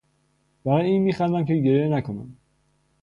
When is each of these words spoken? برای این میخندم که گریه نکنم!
برای 0.65 0.85
این 0.89 1.01
میخندم 1.01 1.45
که 1.45 1.53
گریه 1.55 1.87
نکنم! 1.87 2.37